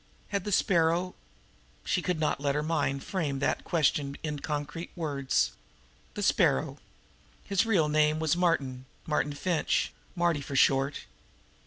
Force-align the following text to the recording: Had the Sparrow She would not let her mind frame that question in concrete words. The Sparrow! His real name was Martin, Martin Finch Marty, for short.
Had 0.29 0.45
the 0.45 0.51
Sparrow 0.51 1.13
She 1.83 2.01
would 2.07 2.19
not 2.19 2.41
let 2.41 2.55
her 2.55 2.63
mind 2.63 3.03
frame 3.03 3.37
that 3.37 3.63
question 3.63 4.17
in 4.23 4.39
concrete 4.39 4.89
words. 4.95 5.51
The 6.15 6.23
Sparrow! 6.23 6.79
His 7.43 7.67
real 7.67 7.87
name 7.87 8.17
was 8.17 8.35
Martin, 8.35 8.85
Martin 9.05 9.33
Finch 9.33 9.91
Marty, 10.15 10.41
for 10.41 10.55
short. 10.55 11.05